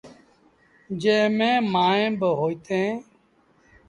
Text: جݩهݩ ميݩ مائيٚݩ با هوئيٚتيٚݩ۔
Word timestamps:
جݩهݩ 1.01 1.33
ميݩ 1.37 1.63
مائيٚݩ 1.73 2.15
با 2.19 2.29
هوئيٚتيٚݩ۔ 2.39 2.93